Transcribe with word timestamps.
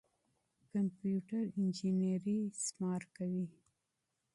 کمپيوټر 0.71 1.43
انجنيري 1.59 2.37
حساب 2.55 3.01
کوي. 3.17 3.45